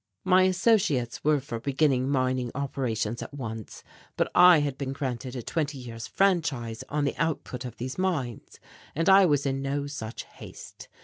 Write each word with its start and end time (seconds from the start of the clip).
My 0.23 0.45
associates 0.45 1.23
were 1.23 1.39
for 1.39 1.59
beginning 1.59 2.09
mining 2.09 2.49
operations 2.55 3.21
at 3.21 3.35
once, 3.35 3.83
but 4.17 4.31
I 4.33 4.61
had 4.61 4.75
been 4.75 4.93
granted 4.93 5.35
a 5.35 5.43
twenty 5.43 5.77
years' 5.77 6.07
franchise 6.07 6.83
on 6.89 7.03
the 7.03 7.15
output 7.17 7.65
of 7.65 7.77
these 7.77 7.99
mines, 7.99 8.59
and 8.95 9.07
I 9.07 9.27
was 9.27 9.45
in 9.45 9.61
no 9.61 9.85
such 9.85 10.23
haste. 10.23 10.89